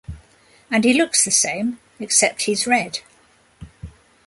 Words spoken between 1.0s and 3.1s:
the same, except he's red.